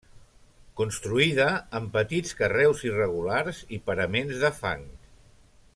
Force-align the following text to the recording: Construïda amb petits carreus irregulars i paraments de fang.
Construïda 0.79 1.45
amb 1.79 1.93
petits 1.97 2.33
carreus 2.41 2.83
irregulars 2.89 3.61
i 3.79 3.83
paraments 3.91 4.45
de 4.47 4.53
fang. 4.63 4.87